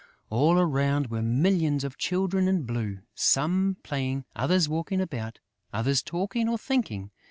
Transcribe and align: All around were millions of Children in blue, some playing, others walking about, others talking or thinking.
All 0.31 0.57
around 0.57 1.09
were 1.11 1.21
millions 1.21 1.83
of 1.83 1.95
Children 1.95 2.47
in 2.47 2.63
blue, 2.63 3.01
some 3.13 3.77
playing, 3.83 4.25
others 4.35 4.67
walking 4.67 4.99
about, 4.99 5.37
others 5.71 6.01
talking 6.01 6.49
or 6.49 6.57
thinking. 6.57 7.11